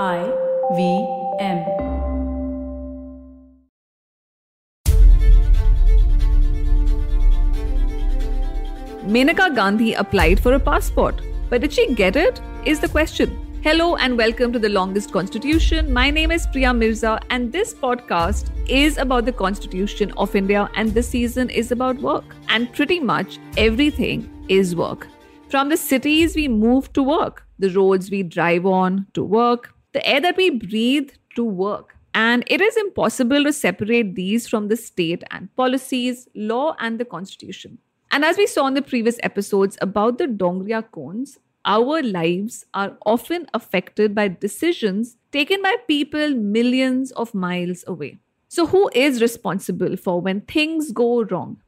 [0.00, 0.22] I
[0.74, 1.06] V
[1.38, 1.58] M.
[9.04, 11.20] Menaka Gandhi applied for a passport,
[11.50, 12.40] but did she get it?
[12.64, 13.36] Is the question.
[13.62, 15.92] Hello and welcome to the longest constitution.
[15.92, 20.94] My name is Priya Mirza, and this podcast is about the constitution of India, and
[20.94, 22.24] this season is about work.
[22.48, 25.06] And pretty much everything is work.
[25.50, 30.06] From the cities we move to work, the roads we drive on to work, the
[30.06, 31.96] air that we breathe to work.
[32.14, 37.04] And it is impossible to separate these from the state and policies, law, and the
[37.04, 37.78] constitution.
[38.10, 42.98] And as we saw in the previous episodes about the Dongria Kondhs, our lives are
[43.06, 48.18] often affected by decisions taken by people millions of miles away.
[48.48, 51.62] So, who is responsible for when things go wrong?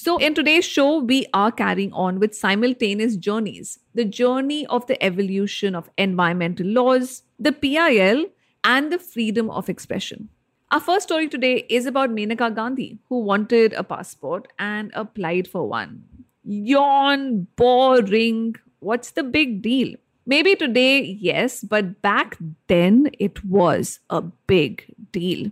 [0.00, 5.02] So, in today's show, we are carrying on with simultaneous journeys the journey of the
[5.02, 8.26] evolution of environmental laws, the PIL,
[8.62, 10.28] and the freedom of expression.
[10.70, 15.68] Our first story today is about Menaka Gandhi, who wanted a passport and applied for
[15.68, 16.04] one.
[16.44, 18.54] Yawn, boring.
[18.78, 19.96] What's the big deal?
[20.24, 22.38] Maybe today, yes, but back
[22.68, 25.50] then it was a big deal.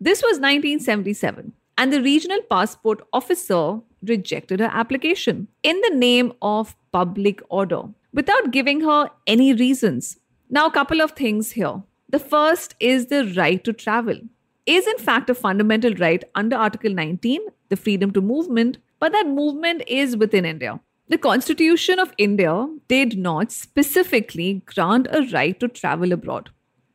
[0.00, 6.76] This was 1977, and the regional passport officer rejected her application in the name of
[6.92, 10.18] public order without giving her any reasons.
[10.50, 11.82] Now, a couple of things here.
[12.08, 14.18] The first is the right to travel.
[14.66, 19.26] Is in fact a fundamental right under Article 19, the freedom to movement, but that
[19.26, 20.80] movement is within India.
[21.08, 26.50] The Constitution of India did not specifically grant a right to travel abroad.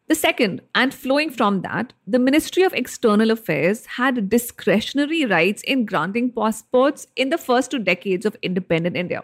[0.09, 5.85] The second, and flowing from that, the Ministry of External Affairs had discretionary rights in
[5.85, 9.23] granting passports in the first two decades of independent India.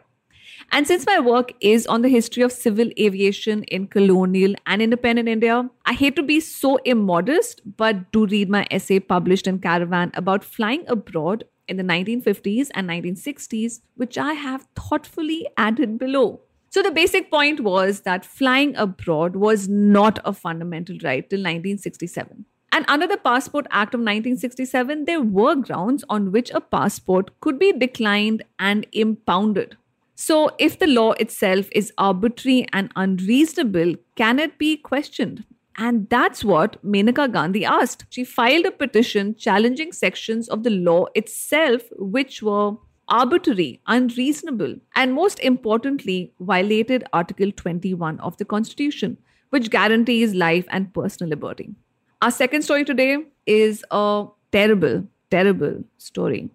[0.72, 5.28] And since my work is on the history of civil aviation in colonial and independent
[5.28, 10.12] India, I hate to be so immodest, but do read my essay published in Caravan
[10.14, 16.42] about flying abroad in the 1950s and 1960s, which I have thoughtfully added below.
[16.76, 22.44] So the basic point was that flying abroad was not a fundamental right till 1967.
[22.74, 27.58] And under the Passport Act of 1967, there were grounds on which a passport could
[27.58, 29.78] be declined and impounded.
[30.16, 35.46] So, if the law itself is arbitrary and unreasonable, can it be questioned?
[35.78, 38.04] And that's what Menaka Gandhi asked.
[38.10, 42.74] She filed a petition challenging sections of the law itself which were
[43.08, 49.18] arbitrary, unreasonable, and most importantly, violated Article 21 of the Constitution,
[49.50, 51.76] which guarantees life and personal liberty.
[52.22, 56.50] Our second story today is a terrible, terrible story.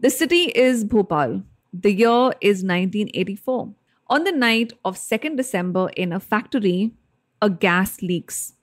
[0.00, 1.42] The city is Bhopal,
[1.72, 3.72] the year is 1984.
[4.08, 6.92] On the night of 2nd December, in a factory,
[7.40, 8.54] a gas leaks.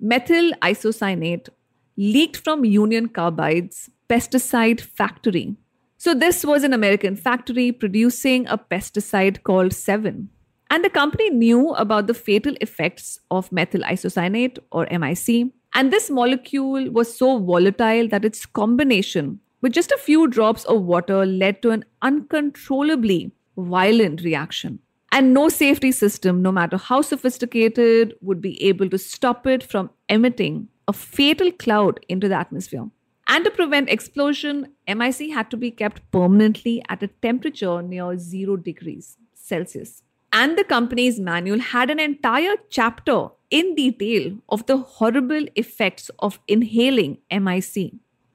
[0.00, 1.48] Methyl isocyanate
[1.96, 5.56] leaked from Union Carbide's pesticide factory.
[5.96, 10.28] So, this was an American factory producing a pesticide called Sevin.
[10.70, 15.52] And the company knew about the fatal effects of methyl isocyanate or MIC.
[15.74, 20.82] And this molecule was so volatile that its combination with just a few drops of
[20.82, 24.78] water led to an uncontrollably violent reaction.
[25.12, 29.90] And no safety system, no matter how sophisticated, would be able to stop it from
[30.08, 32.86] emitting a fatal cloud into the atmosphere.
[33.26, 38.56] And to prevent explosion, MIC had to be kept permanently at a temperature near 0
[38.56, 40.02] degrees Celsius.
[40.32, 46.40] And the company's manual had an entire chapter in detail of the horrible effects of
[46.48, 47.92] inhaling MIC.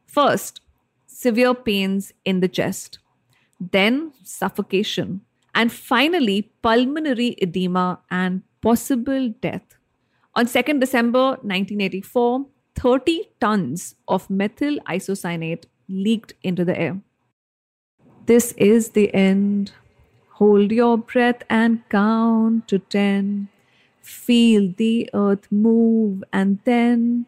[0.08, 0.62] First,
[1.06, 3.00] severe pains in the chest,
[3.60, 5.22] then suffocation,
[5.54, 9.78] and finally pulmonary edema and possible death.
[10.36, 17.02] On 2nd December 1984, 30 tons of methyl isocyanate leaked into the air.
[18.25, 19.72] This is the end.
[20.34, 23.50] Hold your breath and count to 10.
[24.02, 27.25] Feel the earth move and then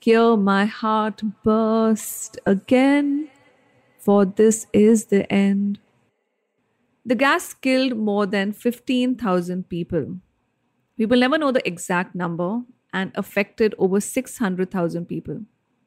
[0.00, 3.28] hear my heart burst again,
[3.98, 5.78] for this is the end.
[7.06, 10.18] The gas killed more than 15,000 people.
[10.96, 12.62] We will never know the exact number
[12.94, 15.40] and affected over 600,000 people.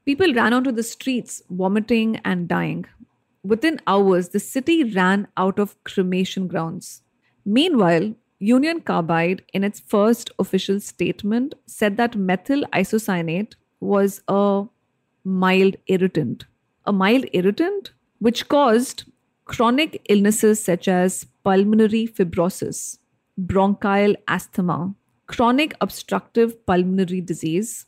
[0.06, 2.86] People ran onto the streets, vomiting and dying.
[3.44, 7.02] Within hours, the city ran out of cremation grounds.
[7.46, 14.66] Meanwhile, Union Carbide, in its first official statement, said that methyl isocyanate was a
[15.24, 16.46] mild irritant.
[16.86, 19.06] A mild irritant which caused
[19.46, 22.98] chronic illnesses such as pulmonary fibrosis,
[23.38, 24.94] bronchial asthma,
[25.28, 27.86] chronic obstructive pulmonary disease,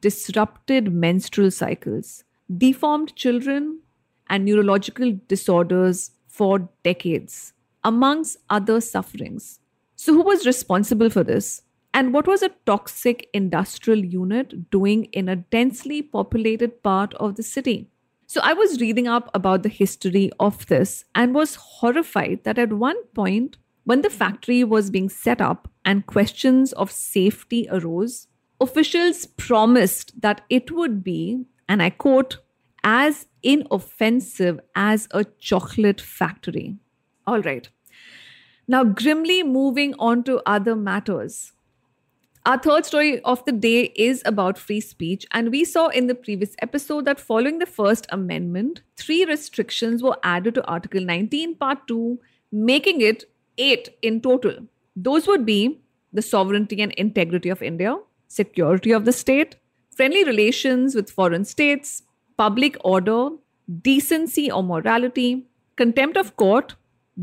[0.00, 2.24] disrupted menstrual cycles,
[2.56, 3.80] deformed children,
[4.28, 7.52] and neurological disorders for decades,
[7.84, 9.60] amongst other sufferings.
[9.96, 11.62] So, who was responsible for this?
[11.94, 17.42] And what was a toxic industrial unit doing in a densely populated part of the
[17.42, 17.90] city?
[18.26, 22.72] So, I was reading up about the history of this and was horrified that at
[22.72, 28.28] one point, when the factory was being set up and questions of safety arose,
[28.60, 32.38] officials promised that it would be, and I quote,
[32.84, 36.76] as inoffensive as a chocolate factory.
[37.26, 37.68] All right.
[38.68, 41.52] Now, grimly moving on to other matters.
[42.44, 46.14] Our third story of the day is about free speech, and we saw in the
[46.14, 51.86] previous episode that following the First Amendment, three restrictions were added to Article 19, Part
[51.86, 52.18] 2,
[52.50, 53.24] making it
[53.66, 54.54] eight in total.
[55.08, 55.80] Those would be
[56.12, 57.96] the sovereignty and integrity of India,
[58.28, 59.56] security of the state,
[59.96, 62.02] friendly relations with foreign states,
[62.36, 63.30] public order,
[63.82, 66.74] decency or morality, contempt of court,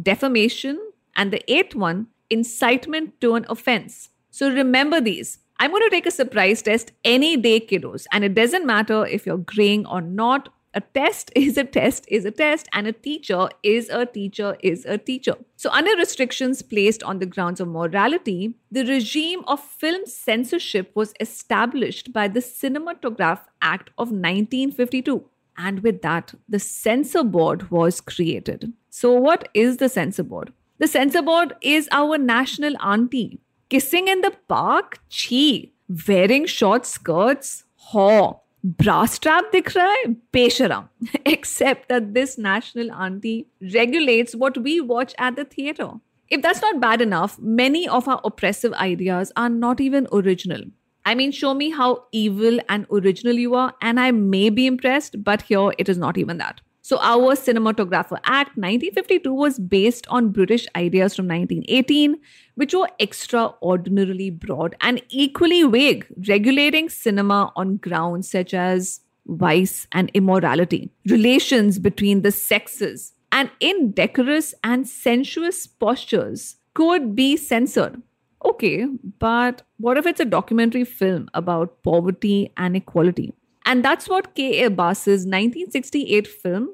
[0.10, 0.80] defamation,
[1.16, 4.10] and the eighth one, incitement to an offense.
[4.32, 5.40] So remember these.
[5.62, 8.06] I'm going to take a surprise test any day, kiddos.
[8.12, 10.50] And it doesn't matter if you're graying or not.
[10.74, 14.86] A test is a test is a test, and a teacher is a teacher is
[14.86, 15.36] a teacher.
[15.56, 21.14] So, under restrictions placed on the grounds of morality, the regime of film censorship was
[21.20, 25.26] established by the Cinematograph Act of 1952.
[25.58, 28.72] And with that, the censor board was created.
[28.90, 30.54] So, what is the censor board?
[30.78, 34.98] The censor board is our national auntie Kissing in the park?
[35.12, 35.70] Chi.
[36.08, 37.66] Wearing short skirts?
[37.76, 38.42] Ho.
[38.64, 40.16] Bra strap dikh raha hai?
[40.34, 40.90] Besharam.
[41.26, 45.92] Except that this national auntie regulates what we watch at the theatre.
[46.30, 50.62] If that's not bad enough, many of our oppressive ideas are not even original.
[51.06, 55.24] I mean, show me how evil and original you are, and I may be impressed,
[55.24, 56.62] but here it is not even that.
[56.90, 62.18] So, our Cinematographer Act 1952 was based on British ideas from 1918,
[62.56, 70.10] which were extraordinarily broad and equally vague, regulating cinema on grounds such as vice and
[70.16, 78.02] immorality, relations between the sexes, and indecorous and sensuous postures could be censored.
[78.44, 78.88] Okay,
[79.20, 83.32] but what if it's a documentary film about poverty and equality?
[83.64, 84.66] And that's what K.A.
[84.66, 86.70] Abbas's 1968 film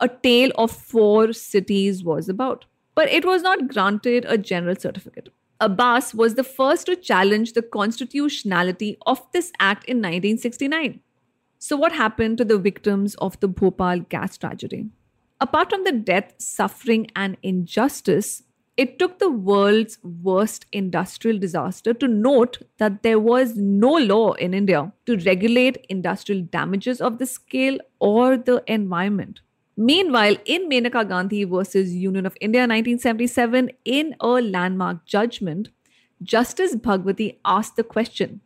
[0.00, 2.64] a Tale of Four Cities was about.
[2.94, 5.30] But it was not granted a general certificate.
[5.60, 11.00] Abbas was the first to challenge the constitutionality of this act in 1969.
[11.58, 14.86] So, what happened to the victims of the Bhopal gas tragedy?
[15.40, 18.44] Apart from the death, suffering, and injustice,
[18.76, 24.54] it took the world's worst industrial disaster to note that there was no law in
[24.54, 29.40] India to regulate industrial damages of the scale or the environment.
[29.80, 35.68] Meanwhile, in Menaka Gandhi versus Union of India 1977, in a landmark judgment,
[36.20, 38.40] Justice Bhagwati asked the question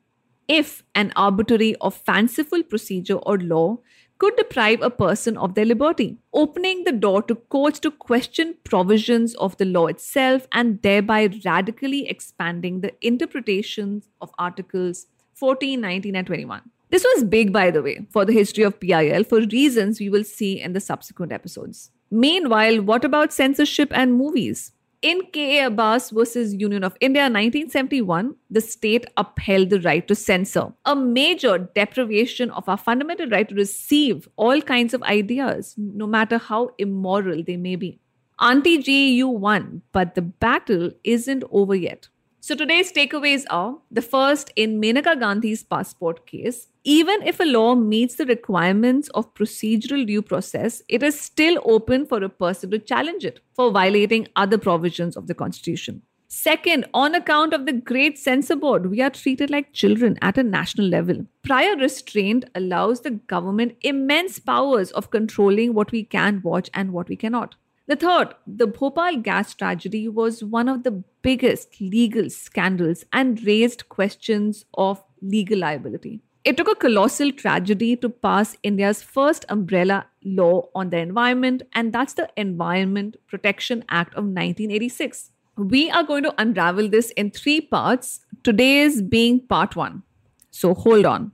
[0.46, 3.78] if an arbitrary or fanciful procedure or law
[4.18, 9.34] could deprive a person of their liberty, opening the door to courts to question provisions
[9.36, 16.26] of the law itself and thereby radically expanding the interpretations of Articles 14, 19, and
[16.26, 16.60] 21.
[16.92, 20.24] This was big, by the way, for the history of PIL for reasons we will
[20.24, 21.90] see in the subsequent episodes.
[22.10, 24.72] Meanwhile, what about censorship and movies?
[25.00, 25.68] In K.A.
[25.68, 31.56] Abbas versus Union of India 1971, the state upheld the right to censor, a major
[31.56, 37.42] deprivation of our fundamental right to receive all kinds of ideas, no matter how immoral
[37.42, 38.00] they may be.
[38.38, 42.08] Auntie G, you won, but the battle isn't over yet.
[42.44, 46.66] So today's takeaways are the first in Menaka Gandhi's passport case.
[46.82, 52.04] Even if a law meets the requirements of procedural due process, it is still open
[52.04, 56.02] for a person to challenge it for violating other provisions of the Constitution.
[56.26, 60.42] Second, on account of the great censor board, we are treated like children at a
[60.42, 61.24] national level.
[61.44, 67.08] Prior restraint allows the government immense powers of controlling what we can watch and what
[67.08, 67.54] we cannot.
[67.86, 73.88] The third, the Bhopal gas tragedy was one of the biggest legal scandals and raised
[73.88, 76.20] questions of legal liability.
[76.44, 81.92] It took a colossal tragedy to pass India's first umbrella law on the environment, and
[81.92, 85.30] that's the Environment Protection Act of 1986.
[85.56, 90.02] We are going to unravel this in three parts, today's being part one.
[90.50, 91.30] So hold on.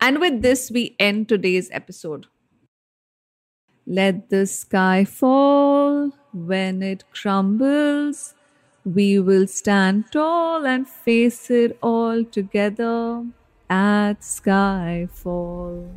[0.00, 2.26] And with this, we end today's episode.
[3.84, 8.34] Let the sky fall when it crumbles.
[8.84, 13.24] We will stand tall and face it all together
[13.70, 15.88] at Skyfall.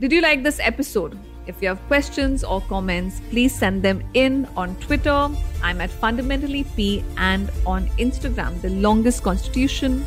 [0.00, 1.18] Did you like this episode?
[1.48, 5.28] If you have questions or comments, please send them in on Twitter.
[5.60, 10.06] I'm at fundamentally P and on Instagram, the longest constitution.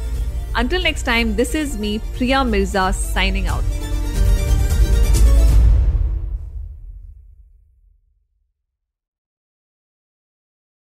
[0.56, 3.66] Until next time, this is me, Priya Mirza, signing out.